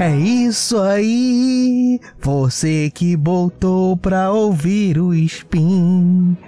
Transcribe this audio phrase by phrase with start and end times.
[0.00, 6.38] É isso aí, você que voltou pra ouvir o spin.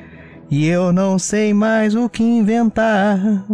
[0.51, 3.45] E eu não sei mais o que inventar.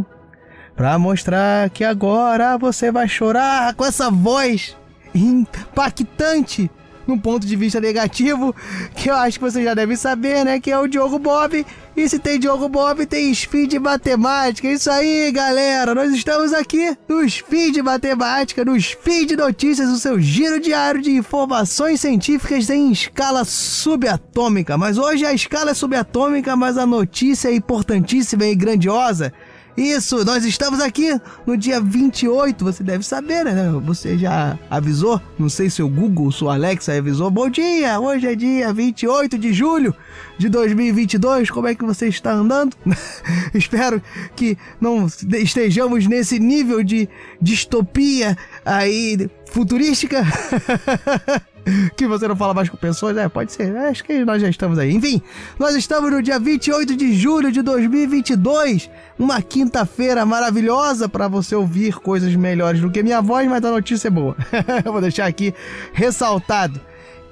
[0.76, 4.76] Pra mostrar que agora você vai chorar com essa voz
[5.12, 6.70] impactante
[7.08, 8.54] num ponto de vista negativo,
[8.94, 10.60] que eu acho que você já deve saber, né?
[10.60, 11.64] Que é o Diogo Bob.
[11.96, 14.68] E se tem Diogo Bob, tem Speed Matemática.
[14.68, 15.94] Isso aí, galera.
[15.94, 22.00] Nós estamos aqui no Speed Matemática, no Speed Notícias, o seu giro diário de informações
[22.00, 24.76] científicas em escala subatômica.
[24.76, 29.32] Mas hoje a escala é subatômica, mas a notícia é importantíssima e grandiosa.
[29.78, 31.08] Isso, nós estamos aqui
[31.46, 33.70] no dia 28, você deve saber, né?
[33.84, 35.22] Você já avisou?
[35.38, 37.30] Não sei se o Google, sua Alexa avisou.
[37.30, 39.94] Bom dia, hoje é dia 28 de julho
[40.36, 41.48] de 2022.
[41.48, 42.76] Como é que você está andando?
[43.54, 44.02] Espero
[44.34, 47.08] que não estejamos nesse nível de
[47.40, 50.26] distopia aí futurística.
[51.96, 53.16] que você não fala mais com pessoas?
[53.16, 53.76] É, pode ser.
[53.76, 54.92] Acho que nós já estamos aí.
[54.92, 55.22] Enfim,
[55.58, 61.94] nós estamos no dia 28 de julho de 2022, uma quinta-feira maravilhosa para você ouvir
[61.94, 64.36] coisas melhores do que minha voz, mas a notícia é boa.
[64.84, 65.54] Vou deixar aqui
[65.92, 66.80] ressaltado.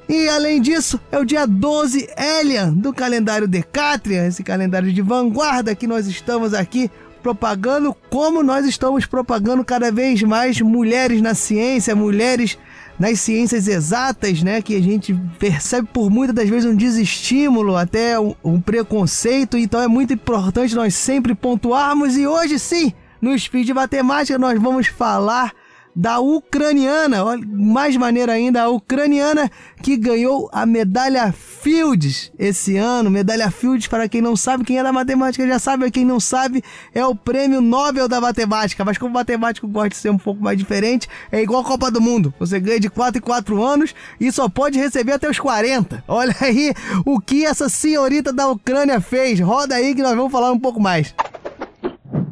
[0.08, 5.74] E além disso, é o dia 12 Elian do calendário Decatrian, esse calendário de vanguarda
[5.74, 6.88] que nós estamos aqui
[7.26, 12.56] propagando, como nós estamos propagando cada vez mais mulheres na ciência, mulheres
[12.98, 18.18] nas ciências exatas, né, que a gente percebe por muitas das vezes um desestímulo, até
[18.18, 22.16] um, um preconceito, então é muito importante nós sempre pontuarmos.
[22.16, 25.52] E hoje sim, no Speed Matemática nós vamos falar
[25.96, 29.50] da ucraniana, mais maneira ainda, a ucraniana
[29.82, 33.10] que ganhou a medalha Fields esse ano.
[33.10, 36.62] Medalha Fields, para quem não sabe, quem é da matemática já sabe, quem não sabe,
[36.94, 38.84] é o prêmio Nobel da matemática.
[38.84, 42.00] Mas como matemático gosta de ser um pouco mais diferente, é igual a Copa do
[42.00, 42.34] Mundo.
[42.38, 46.04] Você ganha de 4 em 4 anos e só pode receber até os 40.
[46.06, 46.74] Olha aí
[47.06, 49.40] o que essa senhorita da Ucrânia fez.
[49.40, 51.14] Roda aí que nós vamos falar um pouco mais.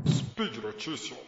[0.07, 1.25] Speed Notícias.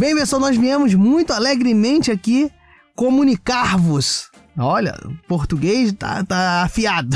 [0.00, 2.50] Bem, pessoal, nós viemos muito alegremente aqui
[2.96, 4.30] comunicar-vos.
[4.58, 7.14] Olha, português tá, tá afiado.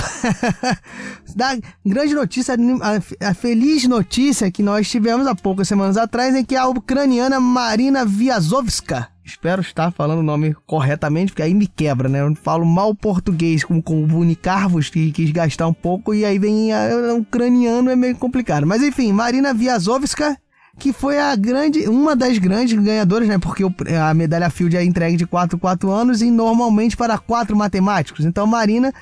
[1.34, 6.43] da grande notícia, a, a, feliz notícia que nós tivemos há poucas semanas atrás é
[6.43, 12.06] que a ucraniana Marina Viazovska, espero estar falando o nome corretamente, porque aí me quebra,
[12.06, 12.21] né?
[12.21, 17.12] Eu falo mal português com comunicar-vos, que quis gastar um pouco, e aí vem a,
[17.12, 18.67] a, ucraniano, é meio complicado.
[18.67, 20.37] Mas enfim, Marina Viazovska
[20.79, 23.39] que foi a grande, uma das grandes ganhadoras, né?
[23.39, 23.65] Porque
[23.97, 28.25] a medalha Field é entregue de 4 4 anos e normalmente para quatro matemáticos.
[28.25, 28.93] Então, Marina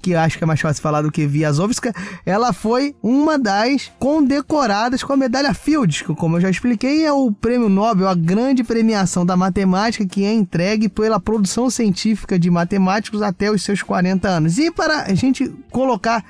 [0.00, 1.92] que acho que é mais fácil falar do que Viazovska,
[2.24, 7.12] ela foi uma das condecoradas com a medalha Fields, que, como eu já expliquei, é
[7.12, 12.50] o prêmio Nobel, a grande premiação da matemática que é entregue pela produção científica de
[12.50, 14.58] matemáticos até os seus 40 anos.
[14.58, 16.24] E para a gente colocar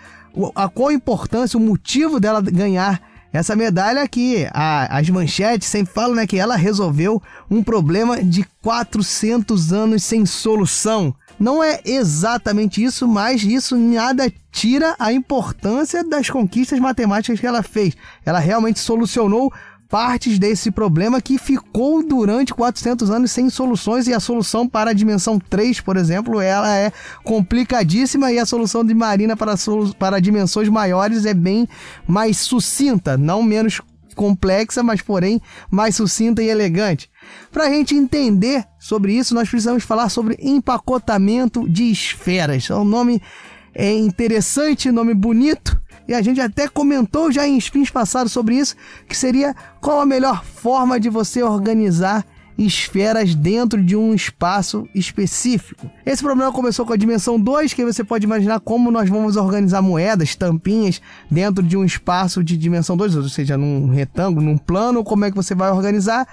[0.54, 3.00] a qual importância, o motivo dela ganhar
[3.32, 8.44] essa medalha aqui, a, as manchetes sempre falam né, que ela resolveu um problema de
[8.62, 11.14] 400 anos sem solução.
[11.38, 17.62] Não é exatamente isso, mas isso nada tira a importância das conquistas matemáticas que ela
[17.62, 17.94] fez.
[18.24, 19.52] Ela realmente solucionou
[19.88, 24.94] partes desse problema que ficou durante 400 anos sem soluções e a solução para a
[24.94, 26.92] dimensão 3, por exemplo, ela é
[27.24, 29.54] complicadíssima e a solução de Marina para,
[29.98, 31.66] para dimensões maiores é bem
[32.06, 33.80] mais sucinta, não menos
[34.14, 35.40] complexa, mas porém
[35.70, 37.08] mais sucinta e elegante.
[37.52, 42.68] Para a gente entender sobre isso, nós precisamos falar sobre empacotamento de esferas.
[42.68, 43.22] É um nome
[43.74, 48.74] é interessante, nome bonito, e a gente até comentou já em spins passados sobre isso,
[49.06, 52.24] que seria qual a melhor forma de você organizar
[52.58, 55.88] esferas dentro de um espaço específico.
[56.04, 59.80] Esse problema começou com a dimensão 2, que você pode imaginar como nós vamos organizar
[59.80, 61.00] moedas, tampinhas,
[61.30, 65.30] dentro de um espaço de dimensão 2, ou seja, num retângulo, num plano, como é
[65.30, 66.26] que você vai organizar.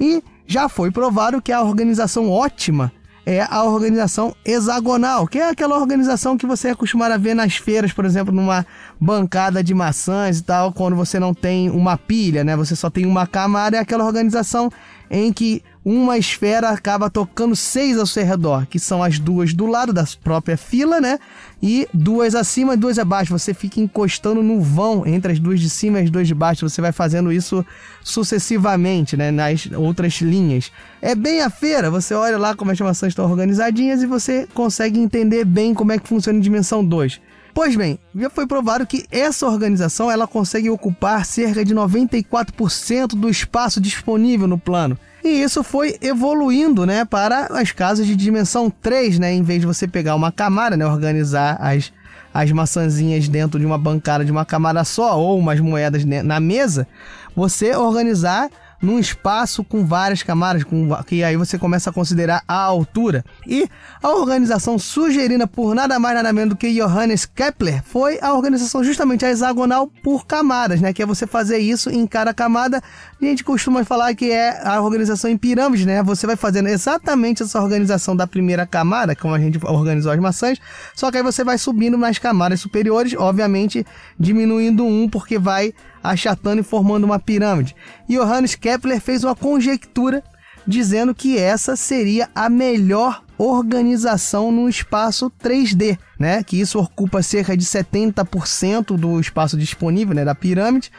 [0.00, 2.90] E já foi provado que a organização ótima
[3.24, 7.56] é a organização hexagonal, que é aquela organização que você é acostumado a ver nas
[7.56, 8.66] feiras, por exemplo, numa
[9.00, 12.56] bancada de maçãs e tal, quando você não tem uma pilha, né?
[12.56, 14.70] Você só tem uma camada, é aquela organização
[15.10, 19.66] em que uma esfera acaba tocando seis ao seu redor, que são as duas do
[19.66, 21.18] lado da própria fila, né?
[21.62, 23.38] E duas acima e duas abaixo.
[23.38, 26.68] Você fica encostando no vão entre as duas de cima e as duas de baixo.
[26.68, 27.64] Você vai fazendo isso
[28.02, 29.30] sucessivamente, né?
[29.30, 30.70] Nas outras linhas.
[31.00, 31.90] É bem a feira.
[31.90, 35.98] Você olha lá como as maçãs estão organizadinhas e você consegue entender bem como é
[35.98, 37.20] que funciona em dimensão 2.
[37.54, 43.28] Pois bem, já foi provado que essa organização ela consegue ocupar cerca de 94% do
[43.28, 44.98] espaço disponível no plano.
[45.22, 49.66] E isso foi evoluindo, né, para as casas de dimensão 3, né, em vez de
[49.66, 51.92] você pegar uma camada, né, organizar as
[52.32, 56.86] as maçãzinhas dentro de uma bancada de uma camada só ou umas moedas na mesa,
[57.34, 58.48] você organizar
[58.80, 63.24] num espaço com várias camadas, com, que aí você começa a considerar a altura.
[63.46, 63.68] E
[64.02, 68.82] a organização sugerida por nada mais nada menos do que Johannes Kepler foi a organização
[68.82, 70.92] justamente a hexagonal por camadas, né?
[70.92, 72.82] Que é você fazer isso em cada camada.
[73.20, 76.02] A gente costuma falar que é a organização em pirâmide, né?
[76.02, 80.58] Você vai fazendo exatamente essa organização da primeira camada, como a gente organizou as maçãs,
[80.94, 83.86] só que aí você vai subindo nas camadas superiores, obviamente
[84.18, 87.74] diminuindo um porque vai achatando e formando uma pirâmide.
[88.08, 90.22] Johannes Kepler fez uma conjectura
[90.66, 96.42] dizendo que essa seria a melhor organização no espaço 3D, né?
[96.42, 100.90] Que isso ocupa cerca de 70% do espaço disponível, né, da pirâmide.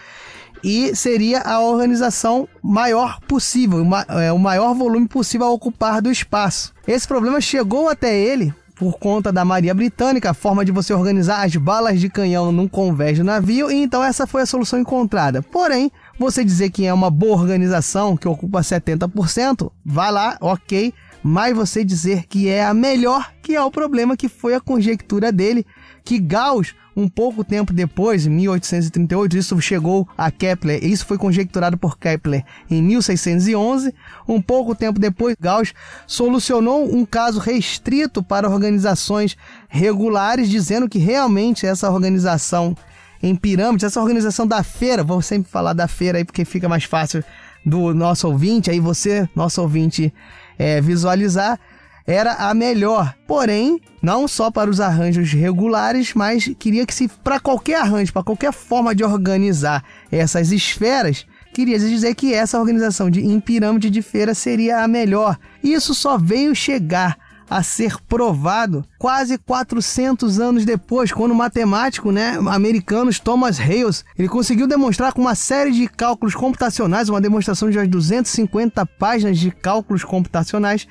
[0.63, 6.71] E seria a organização maior possível, é, o maior volume possível a ocupar do espaço.
[6.88, 11.45] Esse problema chegou até ele por conta da Maria Britânica, a forma de você organizar
[11.45, 15.44] as balas de canhão num convés de navio, e então essa foi a solução encontrada.
[15.44, 20.92] Porém, você dizer que é uma boa organização, que ocupa 70%, vai lá, ok,
[21.22, 25.31] mas você dizer que é a melhor, que é o problema que foi a conjectura
[25.31, 25.63] dele,
[26.04, 31.78] que Gauss um pouco tempo depois, em 1838, isso chegou a Kepler, isso foi conjecturado
[31.78, 33.94] por Kepler em 1611.
[34.28, 35.74] Um pouco tempo depois, Gauss
[36.06, 39.38] solucionou um caso restrito para organizações
[39.70, 42.76] regulares, dizendo que realmente essa organização
[43.24, 46.84] em pirâmides, essa organização da feira, vou sempre falar da feira aí porque fica mais
[46.84, 47.24] fácil
[47.66, 50.12] do nosso ouvinte, aí você, nosso ouvinte,
[50.58, 51.60] é, visualizar
[52.06, 53.13] era a melhor.
[53.27, 58.24] Porém, não só para os arranjos regulares, mas queria que se para qualquer arranjo, para
[58.24, 64.01] qualquer forma de organizar essas esferas, queria dizer que essa organização de em pirâmide de
[64.01, 65.38] feira seria a melhor.
[65.63, 67.18] Isso só veio chegar
[67.51, 74.30] a ser provado quase 400 anos depois, quando o matemático né, americano Thomas Hales ele
[74.30, 79.51] conseguiu demonstrar com uma série de cálculos computacionais, uma demonstração de umas 250 páginas de
[79.51, 80.88] cálculos computacionais,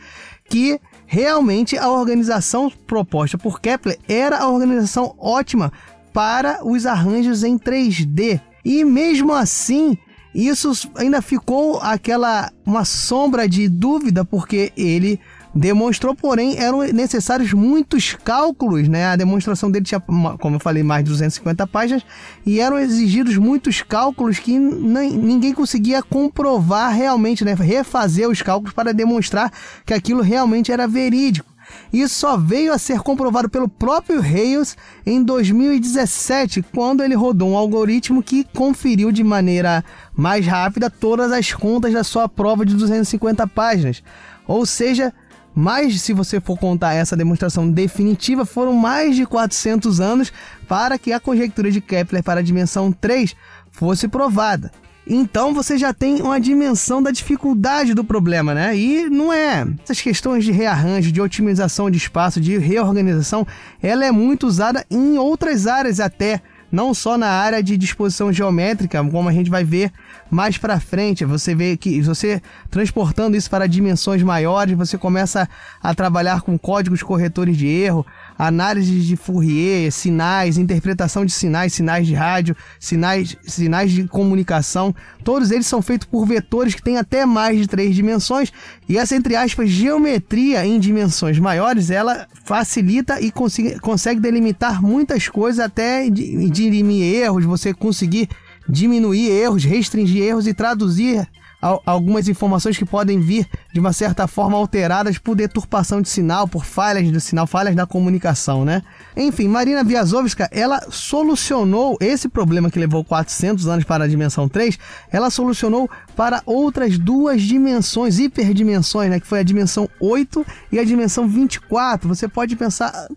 [0.50, 0.78] que
[1.12, 5.72] realmente a organização proposta por Kepler era a organização ótima
[6.12, 8.40] para os arranjos em 3D.
[8.64, 9.98] E mesmo assim,
[10.32, 15.18] isso ainda ficou aquela uma sombra de dúvida porque ele
[15.54, 19.06] demonstrou, porém, eram necessários muitos cálculos, né?
[19.06, 22.04] A demonstração dele tinha, como eu falei, mais de 250 páginas
[22.46, 27.54] e eram exigidos muitos cálculos que ninguém conseguia comprovar realmente, né?
[27.54, 29.52] Refazer os cálculos para demonstrar
[29.84, 31.50] que aquilo realmente era verídico.
[31.92, 34.76] Isso só veio a ser comprovado pelo próprio Hales
[35.06, 41.52] em 2017, quando ele rodou um algoritmo que conferiu de maneira mais rápida todas as
[41.52, 44.02] contas da sua prova de 250 páginas.
[44.48, 45.12] Ou seja,
[45.54, 50.32] mas se você for contar essa demonstração definitiva, foram mais de 400 anos
[50.68, 53.34] para que a conjectura de Kepler para a dimensão 3
[53.70, 54.70] fosse provada.
[55.06, 58.76] Então você já tem uma dimensão da dificuldade do problema, né?
[58.76, 59.66] E não é.
[59.82, 63.46] Essas questões de rearranjo, de otimização de espaço, de reorganização,
[63.82, 69.02] ela é muito usada em outras áreas até não só na área de disposição geométrica,
[69.04, 69.92] como a gente vai ver
[70.30, 71.24] mais para frente.
[71.24, 75.48] Você vê que você transportando isso para dimensões maiores, você começa
[75.82, 78.06] a trabalhar com códigos corretores de erro,
[78.46, 84.94] análise de Fourier, sinais, interpretação de sinais, sinais de rádio, sinais, sinais de comunicação.
[85.22, 88.50] Todos eles são feitos por vetores que têm até mais de três dimensões.
[88.88, 95.28] E essa, entre aspas, geometria em dimensões maiores, ela facilita e consegue, consegue delimitar muitas
[95.28, 98.28] coisas, até dirimir erros, você conseguir
[98.66, 101.28] diminuir erros, restringir erros e traduzir
[101.60, 106.64] algumas informações que podem vir de uma certa forma alteradas por deturpação de sinal, por
[106.64, 108.82] falhas do sinal, falhas da comunicação, né?
[109.16, 114.78] Enfim, Marina Viazovska, ela solucionou esse problema que levou 400 anos para a dimensão 3,
[115.12, 120.84] ela solucionou para outras duas dimensões, hiperdimensões, né, que foi a dimensão 8 e a
[120.84, 122.08] dimensão 24.
[122.08, 123.08] Você pode pensar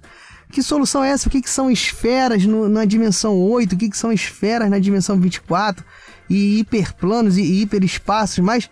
[0.54, 1.28] que solução é essa?
[1.28, 3.74] O que, que são esferas no, na dimensão 8?
[3.74, 5.84] O que, que são esferas na dimensão 24?
[6.30, 8.70] E hiperplanos e hiperespaços, mas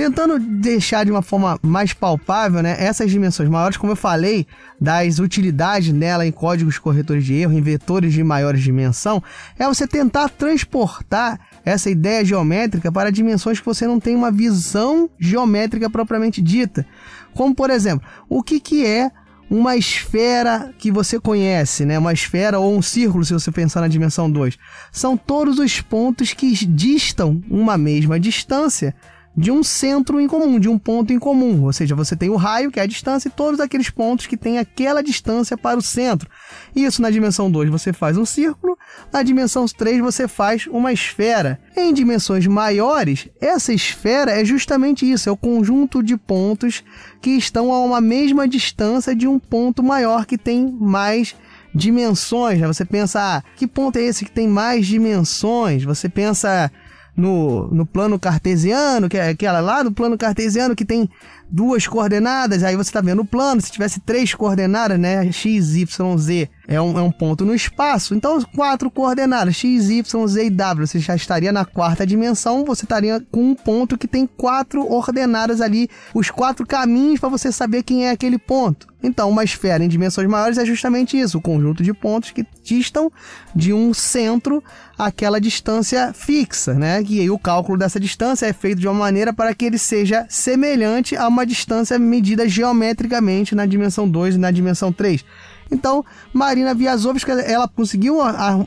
[0.00, 4.46] tentando deixar de uma forma mais palpável, né, essas dimensões maiores, como eu falei,
[4.80, 9.22] das utilidades nela em códigos corretores de erro, em vetores de maiores dimensão,
[9.58, 15.10] é você tentar transportar essa ideia geométrica para dimensões que você não tem uma visão
[15.18, 16.86] geométrica propriamente dita.
[17.34, 19.10] Como, por exemplo, o que, que é
[19.50, 21.98] uma esfera que você conhece, né?
[21.98, 24.56] Uma esfera ou um círculo, se você pensar na dimensão 2.
[24.92, 28.94] São todos os pontos que distam uma mesma distância
[29.36, 31.64] de um centro em comum, de um ponto em comum.
[31.64, 34.36] Ou seja, você tem o raio, que é a distância, e todos aqueles pontos que
[34.36, 36.28] têm aquela distância para o centro.
[36.74, 38.76] Isso na dimensão 2 você faz um círculo,
[39.12, 41.60] na dimensão 3 você faz uma esfera.
[41.76, 46.82] Em dimensões maiores, essa esfera é justamente isso, é o conjunto de pontos
[47.20, 51.34] que estão a uma mesma distância de um ponto maior que tem mais
[51.74, 52.60] dimensões.
[52.60, 52.66] Né?
[52.66, 55.84] Você pensa, ah, que ponto é esse que tem mais dimensões?
[55.84, 56.70] Você pensa
[57.16, 61.08] no, no plano cartesiano, que é aquela lá no plano cartesiano que tem
[61.50, 66.16] duas coordenadas, aí você está vendo o plano, se tivesse três coordenadas, né, x, y,
[66.18, 70.50] z, é um, é um ponto no espaço, então quatro coordenadas, x, y, z e
[70.50, 74.90] w, você já estaria na quarta dimensão, você estaria com um ponto que tem quatro
[74.90, 78.88] ordenadas ali, os quatro caminhos para você saber quem é aquele ponto.
[79.02, 83.10] Então, uma esfera em dimensões maiores é justamente isso, o conjunto de pontos que distam
[83.54, 84.62] de um centro
[84.98, 87.02] aquela distância fixa, né?
[87.08, 90.26] E aí o cálculo dessa distância é feito de uma maneira para que ele seja
[90.28, 95.24] semelhante a uma distância medida geometricamente na dimensão 2 e na dimensão 3.
[95.70, 98.18] Então, Marina Viazovska, ela conseguiu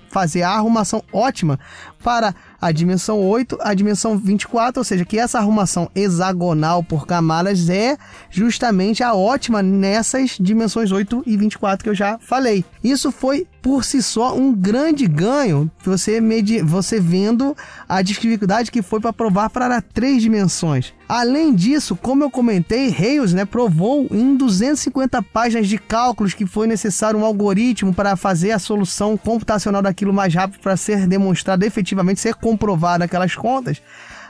[0.10, 1.60] fazer a arrumação ótima
[2.04, 7.70] para a dimensão 8, a dimensão 24, ou seja, que essa arrumação hexagonal por camadas
[7.70, 7.98] é
[8.30, 12.64] justamente a ótima nessas dimensões 8 e 24 que eu já falei.
[12.84, 17.56] Isso foi por si só um grande ganho, você, medi você vendo
[17.88, 20.94] a dificuldade que foi para provar para três dimensões.
[21.08, 26.66] Além disso, como eu comentei, Hales né, provou em 250 páginas de cálculos que foi
[26.66, 31.93] necessário um algoritmo para fazer a solução computacional daquilo mais rápido para ser demonstrado efetivamente,
[32.20, 33.82] ser comprovado aquelas contas.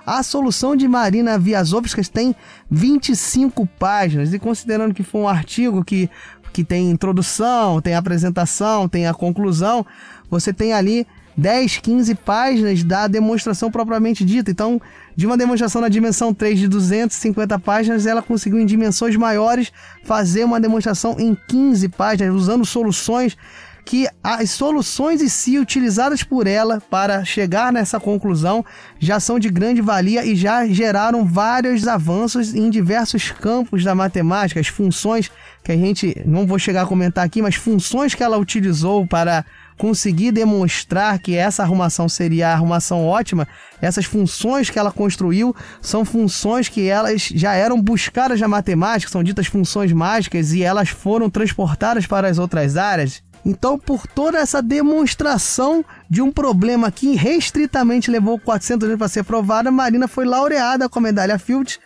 [0.06, 2.36] A solução de Marina Viazovskas tem
[2.70, 6.10] 25 páginas, e considerando que foi um artigo que,
[6.52, 9.86] que tem introdução, tem apresentação, tem a conclusão,
[10.30, 14.52] você tem ali 10, 15 páginas da demonstração propriamente dita.
[14.52, 14.80] Então,
[15.16, 19.72] de uma demonstração na dimensão 3 de 250 páginas, ela conseguiu em dimensões maiores
[20.04, 23.38] fazer uma demonstração em 15 páginas, usando soluções
[23.86, 28.64] que as soluções em si utilizadas por ela para chegar nessa conclusão
[28.98, 34.60] já são de grande valia e já geraram vários avanços em diversos campos da matemática,
[34.60, 35.30] as funções
[35.64, 39.46] que a gente não vou chegar a comentar aqui, mas funções que ela utilizou para
[39.78, 43.48] conseguir demonstrar que essa arrumação seria a arrumação ótima,
[43.82, 49.24] essas funções que ela construiu são funções que elas já eram buscadas na matemática, são
[49.24, 53.24] ditas funções mágicas e elas foram transportadas para as outras áreas.
[53.46, 59.24] Então, por toda essa demonstração de um problema que restritamente levou 400 anos para ser
[59.24, 61.80] provado, a Marina foi laureada com a medalha Fields,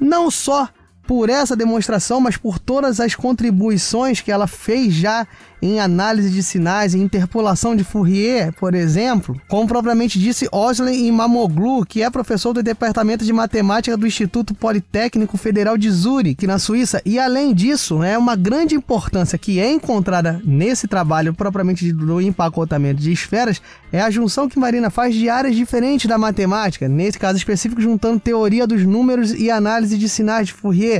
[0.00, 0.68] não só
[1.06, 5.26] por essa demonstração, mas por todas as contribuições que ela fez já
[5.64, 11.86] em análise de sinais e interpolação de Fourier, por exemplo, como propriamente disse Osley Imamoglu,
[11.86, 17.00] que é professor do Departamento de Matemática do Instituto Politécnico Federal de Zurich, na Suíça.
[17.02, 23.00] E além disso, é uma grande importância que é encontrada nesse trabalho propriamente do empacotamento
[23.00, 27.38] de esferas é a junção que Marina faz de áreas diferentes da matemática, nesse caso
[27.38, 30.93] específico juntando teoria dos números e análise de sinais de Fourier,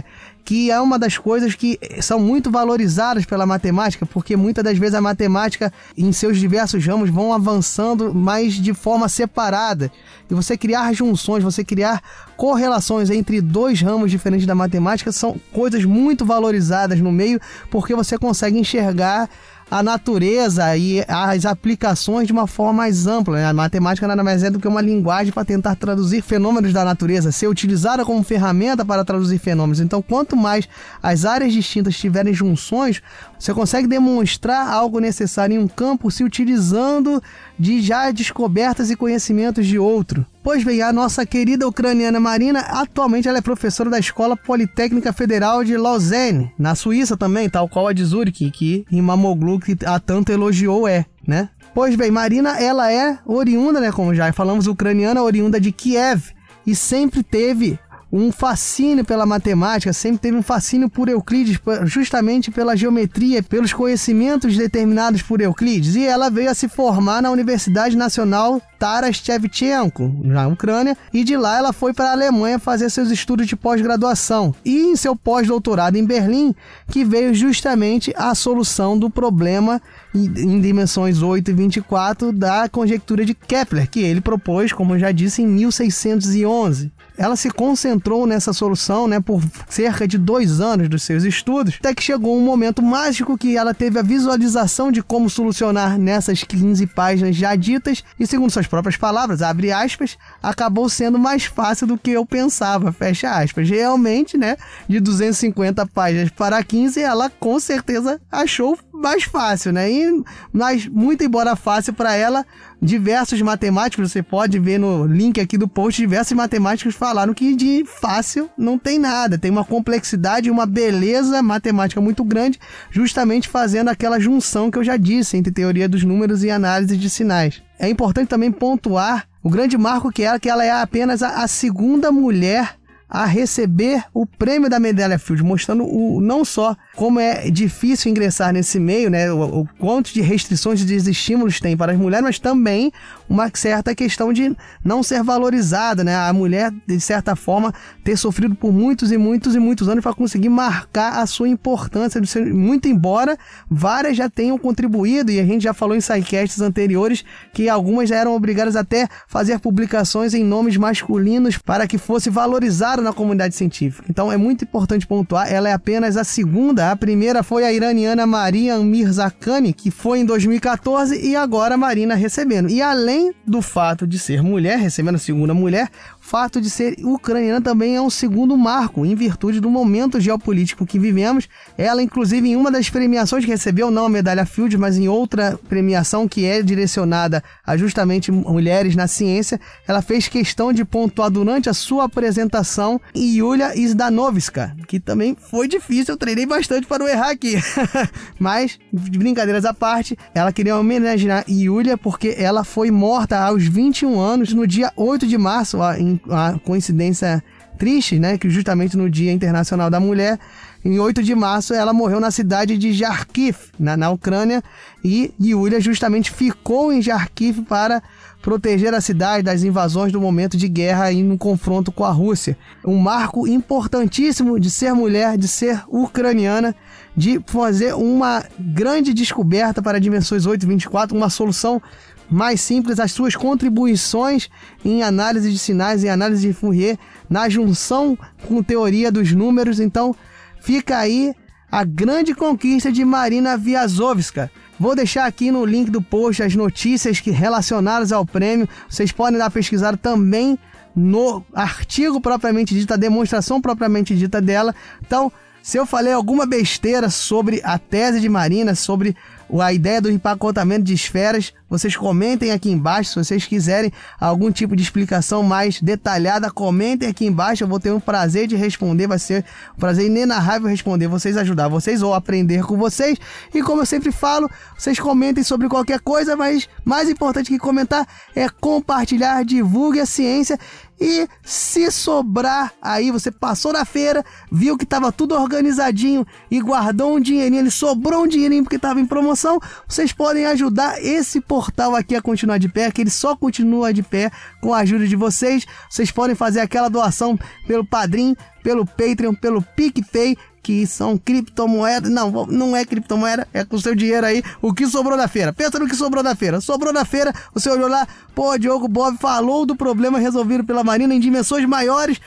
[0.45, 4.95] que é uma das coisas que são muito valorizadas pela matemática, porque muitas das vezes
[4.95, 9.91] a matemática, em seus diversos ramos, vão avançando, mas de forma separada.
[10.31, 12.03] E você criar junções, você criar
[12.37, 18.19] correlações entre dois ramos diferentes da matemática são coisas muito valorizadas no meio, porque você
[18.19, 19.29] consegue enxergar
[19.71, 23.37] a natureza e as aplicações de uma forma mais ampla.
[23.37, 23.47] Né?
[23.47, 27.33] A matemática nada mais é do que uma linguagem para tentar traduzir fenômenos da natureza,
[27.33, 29.81] ser utilizada como ferramenta para traduzir fenômenos.
[29.81, 30.69] Então, quanto mais
[31.03, 33.03] as áreas distintas tiverem junções,
[33.45, 37.23] você consegue demonstrar algo necessário em um campo se utilizando
[37.59, 40.25] de já descobertas e conhecimentos de outro.
[40.43, 45.63] Pois bem, a nossa querida ucraniana Marina, atualmente ela é professora da Escola Politécnica Federal
[45.63, 50.33] de Lausanne, na Suíça também, tal qual a de Zurich, que Imamoglu que a tanto
[50.33, 51.51] elogiou é, né?
[51.75, 56.33] Pois bem, Marina, ela é oriunda, né, como já falamos, ucraniana, oriunda de Kiev,
[56.67, 57.79] e sempre teve
[58.17, 64.57] um fascínio pela matemática, sempre teve um fascínio por Euclides, justamente pela geometria, pelos conhecimentos
[64.57, 65.97] determinados por Euclides.
[65.97, 71.37] E ela veio a se formar na Universidade Nacional Taras Shevchenko, na Ucrânia, e de
[71.37, 74.55] lá ela foi para a Alemanha fazer seus estudos de pós-graduação.
[74.65, 76.55] E em seu pós-doutorado em Berlim,
[76.93, 79.83] que veio justamente a solução do problema
[80.15, 85.11] em dimensões 8 e 24 da conjectura de Kepler, que ele propôs, como eu já
[85.11, 91.03] disse, em 1611 ela se concentrou nessa solução né, por cerca de dois anos dos
[91.03, 95.31] seus estudos, até que chegou um momento mágico que ela teve a visualização de como
[95.31, 101.19] solucionar nessas 15 páginas já ditas, e segundo suas próprias palavras, abre aspas, acabou sendo
[101.19, 103.69] mais fácil do que eu pensava, fecha aspas.
[103.69, 104.57] Realmente, né,
[104.89, 109.91] de 250 páginas para 15, ela com certeza achou mais fácil, né?
[109.91, 110.04] E,
[110.53, 112.45] mas, muito embora fácil para ela,
[112.81, 117.85] diversos matemáticos, você pode ver no link aqui do post, diversos matemáticos falaram que de
[117.85, 122.59] fácil não tem nada, tem uma complexidade e uma beleza matemática muito grande,
[122.91, 127.09] justamente fazendo aquela junção que eu já disse entre teoria dos números e análise de
[127.09, 127.63] sinais.
[127.79, 131.49] É importante também pontuar o grande marco que é que ela é apenas a, a
[131.49, 132.77] segunda mulher
[133.09, 138.53] a receber o prêmio da medalha Field, mostrando o, não só como é difícil ingressar
[138.53, 142.39] nesse meio, né, o, o quanto de restrições e desestímulos tem para as mulheres, mas
[142.39, 142.93] também
[143.29, 147.75] uma certa questão de não ser valorizada, né, a mulher de certa forma
[148.05, 152.21] ter sofrido por muitos e muitos e muitos anos para conseguir marcar a sua importância,
[152.53, 153.37] muito embora
[153.69, 158.17] várias já tenham contribuído e a gente já falou em sidecasts anteriores que algumas já
[158.17, 164.05] eram obrigadas até fazer publicações em nomes masculinos para que fosse valorizado na comunidade científica.
[164.09, 166.84] Então é muito importante pontuar, ela é apenas a segunda.
[166.91, 172.15] A primeira foi a iraniana Maria Mirzakhani, que foi em 2014 e agora a Marina
[172.15, 172.69] recebendo.
[172.69, 175.89] E além do fato de ser mulher, recebendo a segunda mulher,
[176.25, 180.99] fato de ser ucraniana também é um segundo marco, em virtude do momento geopolítico que
[180.99, 181.47] vivemos.
[181.77, 185.59] Ela, inclusive, em uma das premiações que recebeu, não a medalha Field, mas em outra
[185.69, 191.69] premiação que é direcionada a justamente mulheres na ciência, ela fez questão de pontuar durante
[191.69, 197.31] a sua apresentação Yulia Zdanovska, que também foi difícil, eu treinei bastante para não errar
[197.33, 197.57] aqui.
[198.41, 204.55] mas, brincadeiras à parte, ela queria homenagear Yulia porque ela foi morta aos 21 anos
[204.55, 207.43] no dia 8 de março, em uma coincidência
[207.79, 208.39] triste, né?
[208.39, 210.39] Que justamente no Dia Internacional da Mulher,
[210.85, 214.63] em 8 de março, ela morreu na cidade de Kharkiv, na, na Ucrânia,
[215.03, 218.03] e Yulia justamente ficou em Kharkiv para
[218.43, 222.59] proteger a cidade das invasões do momento de guerra e no confronto com a Rússia.
[222.85, 226.75] Um marco importantíssimo de ser mulher, de ser ucraniana,
[227.17, 231.81] de fazer uma grande descoberta para dimensões 8 e 24, uma solução
[232.31, 234.49] mais simples as suas contribuições
[234.85, 239.81] em análise de sinais e análise de Fourier na junção com teoria dos números.
[239.81, 240.15] Então,
[240.61, 241.35] fica aí
[241.71, 244.51] a grande conquista de Marina Viazovska.
[244.79, 248.69] Vou deixar aqui no link do post as notícias que relacionadas ao prêmio.
[248.89, 250.59] Vocês podem dar pesquisar também
[250.95, 254.75] no artigo propriamente dito, a demonstração propriamente dita dela.
[255.05, 255.33] Então,
[255.63, 259.17] se eu falei alguma besteira sobre a tese de Marina, sobre
[259.61, 263.11] a ideia do empacotamento de esferas, vocês comentem aqui embaixo.
[263.11, 267.65] Se vocês quiserem algum tipo de explicação mais detalhada, comentem aqui embaixo.
[267.65, 269.07] Eu vou ter um prazer de responder.
[269.07, 269.45] Vai ser
[269.77, 273.19] um prazer inenarrável responder, vocês ajudar vocês ou aprender com vocês.
[273.53, 278.07] E como eu sempre falo, vocês comentem sobre qualquer coisa, mas mais importante que comentar
[278.35, 280.59] é compartilhar, divulgue a ciência
[281.01, 287.17] e se sobrar aí, você passou na feira, viu que estava tudo organizadinho e guardou
[287.17, 291.97] um dinheirinho, ele sobrou um dinheirinho porque estava em promoção, vocês podem ajudar esse portal
[291.97, 294.31] aqui a continuar de pé, que ele só continua de pé
[294.61, 295.67] com a ajuda de vocês.
[295.91, 302.11] Vocês podem fazer aquela doação pelo Padrim, pelo Patreon, pelo PicPay que são criptomoedas.
[302.11, 305.53] Não, não é criptomoeda, é com seu dinheiro aí, o que sobrou da feira.
[305.53, 306.61] Pensa no que sobrou da feira.
[306.61, 311.15] Sobrou da feira, você olhou lá, pô, Diogo Bob falou do problema resolvido pela Marina
[311.15, 312.19] em dimensões maiores.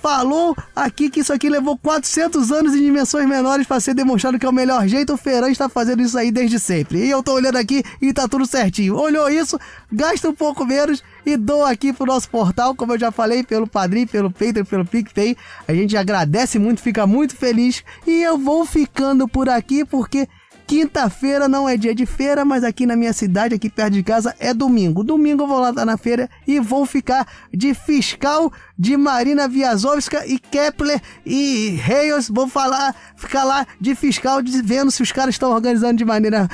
[0.00, 4.46] Falou aqui que isso aqui levou 400 anos em dimensões menores para ser demonstrado que
[4.46, 5.12] é o melhor jeito.
[5.12, 7.04] O Ferran está fazendo isso aí desde sempre.
[7.04, 8.96] E eu tô olhando aqui e tá tudo certinho.
[8.96, 9.58] Olhou isso,
[9.92, 13.66] gasta um pouco menos e dou aqui pro nosso portal, como eu já falei, pelo
[13.66, 15.36] Padrim, pelo Patreon, pelo PicPay.
[15.66, 17.84] A gente agradece muito, fica muito feliz.
[18.06, 20.28] E eu vou ficando por aqui porque
[20.68, 24.34] Quinta-feira não é dia de feira, mas aqui na minha cidade, aqui perto de casa,
[24.38, 25.02] é domingo.
[25.02, 30.38] Domingo eu vou lá na feira e vou ficar de fiscal de Marina Viazovska e
[30.38, 32.28] Kepler e Reis.
[32.28, 36.46] Vou falar, ficar lá de fiscal, de, vendo se os caras estão organizando de maneira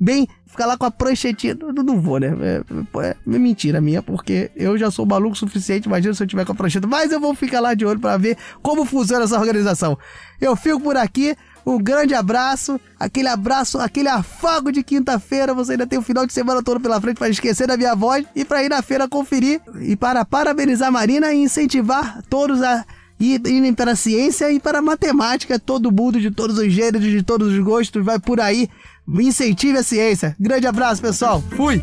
[0.00, 1.54] bem ficar lá com a pranchetinha.
[1.54, 2.34] Não, não vou, né?
[2.40, 2.62] É,
[3.00, 6.44] é, é, mentira minha, porque eu já sou maluco o suficiente, imagina se eu tiver
[6.44, 6.86] com a prancheta.
[6.86, 9.96] Mas eu vou ficar lá de olho para ver como funciona essa organização.
[10.40, 11.36] Eu fico por aqui.
[11.68, 15.52] Um grande abraço, aquele abraço, aquele afago de quinta-feira.
[15.52, 18.24] Você ainda tem o final de semana todo pela frente para esquecer da minha voz
[18.34, 22.86] e para ir na feira conferir e para parabenizar a Marina e incentivar todos a
[23.20, 25.58] irem para a ciência e para a matemática.
[25.58, 28.70] Todo mundo de todos os gêneros, de todos os gostos, vai por aí.
[29.06, 30.34] Incentive a ciência.
[30.40, 31.42] Grande abraço, pessoal.
[31.54, 31.82] Fui!